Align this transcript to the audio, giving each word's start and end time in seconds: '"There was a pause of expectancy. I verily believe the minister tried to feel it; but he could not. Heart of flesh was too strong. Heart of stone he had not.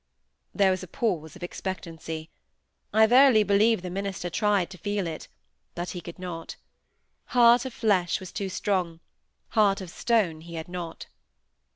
'"There 0.55 0.71
was 0.71 0.81
a 0.81 0.87
pause 0.87 1.35
of 1.35 1.43
expectancy. 1.43 2.31
I 2.91 3.05
verily 3.05 3.43
believe 3.43 3.83
the 3.83 3.91
minister 3.91 4.31
tried 4.31 4.71
to 4.71 4.79
feel 4.79 5.05
it; 5.05 5.27
but 5.75 5.91
he 5.91 6.01
could 6.01 6.17
not. 6.17 6.55
Heart 7.25 7.65
of 7.65 7.73
flesh 7.75 8.19
was 8.19 8.31
too 8.31 8.49
strong. 8.49 8.99
Heart 9.49 9.79
of 9.79 9.91
stone 9.91 10.41
he 10.41 10.55
had 10.55 10.67
not. 10.67 11.05